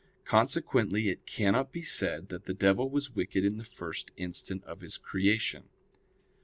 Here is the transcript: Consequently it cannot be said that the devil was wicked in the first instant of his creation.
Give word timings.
Consequently 0.25 1.09
it 1.09 1.27
cannot 1.27 1.71
be 1.71 1.83
said 1.83 2.29
that 2.29 2.45
the 2.45 2.55
devil 2.55 2.89
was 2.89 3.13
wicked 3.13 3.45
in 3.45 3.57
the 3.57 3.63
first 3.63 4.09
instant 4.17 4.63
of 4.63 4.81
his 4.81 4.97
creation. 4.97 5.69